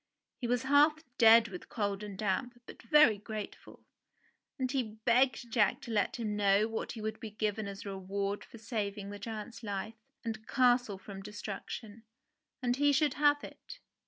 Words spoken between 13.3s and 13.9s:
it.